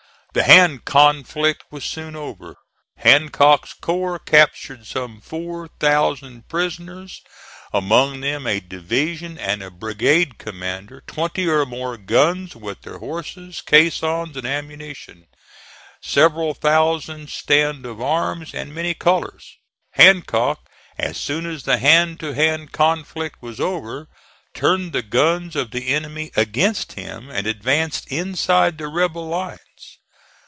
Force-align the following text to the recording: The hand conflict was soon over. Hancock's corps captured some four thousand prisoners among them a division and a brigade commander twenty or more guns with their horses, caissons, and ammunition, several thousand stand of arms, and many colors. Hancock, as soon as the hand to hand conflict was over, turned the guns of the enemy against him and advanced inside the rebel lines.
The 0.33 0.43
hand 0.43 0.85
conflict 0.85 1.65
was 1.71 1.83
soon 1.83 2.15
over. 2.15 2.55
Hancock's 2.95 3.73
corps 3.73 4.17
captured 4.17 4.85
some 4.87 5.19
four 5.19 5.67
thousand 5.81 6.47
prisoners 6.47 7.21
among 7.73 8.21
them 8.21 8.47
a 8.47 8.61
division 8.61 9.37
and 9.37 9.61
a 9.61 9.69
brigade 9.69 10.37
commander 10.37 11.03
twenty 11.05 11.49
or 11.49 11.65
more 11.65 11.97
guns 11.97 12.55
with 12.55 12.83
their 12.83 12.99
horses, 12.99 13.59
caissons, 13.59 14.37
and 14.37 14.47
ammunition, 14.47 15.27
several 16.01 16.53
thousand 16.53 17.29
stand 17.29 17.85
of 17.85 17.99
arms, 18.01 18.53
and 18.53 18.73
many 18.73 18.93
colors. 18.93 19.57
Hancock, 19.95 20.59
as 20.97 21.17
soon 21.17 21.45
as 21.45 21.63
the 21.63 21.77
hand 21.79 22.21
to 22.21 22.31
hand 22.33 22.71
conflict 22.71 23.41
was 23.41 23.59
over, 23.59 24.07
turned 24.53 24.93
the 24.93 25.03
guns 25.03 25.57
of 25.57 25.71
the 25.71 25.89
enemy 25.93 26.31
against 26.37 26.93
him 26.93 27.29
and 27.29 27.45
advanced 27.47 28.07
inside 28.09 28.77
the 28.77 28.87
rebel 28.87 29.27
lines. 29.27 29.57